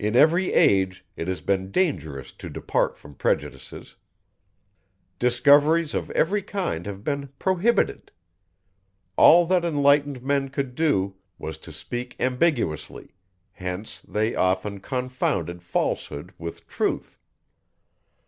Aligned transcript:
In 0.00 0.16
every 0.16 0.52
age, 0.52 1.04
it 1.14 1.28
has 1.28 1.40
been 1.40 1.70
dangerous 1.70 2.32
to 2.32 2.50
depart 2.50 2.98
from 2.98 3.14
prejudices. 3.14 3.94
Discoveries 5.20 5.94
of 5.94 6.10
every 6.10 6.42
kind 6.42 6.84
have 6.84 7.04
been 7.04 7.28
prohibited. 7.38 8.10
All 9.16 9.46
that 9.46 9.64
enlightened 9.64 10.20
men 10.24 10.48
could 10.48 10.74
do, 10.74 11.14
was 11.38 11.58
to 11.58 11.70
speak 11.72 12.16
ambiguously, 12.18 13.14
hence 13.52 14.00
they 14.00 14.34
often 14.34 14.80
confounded 14.80 15.62
falsehood 15.62 16.34
with 16.38 16.66
truth. 16.66 17.16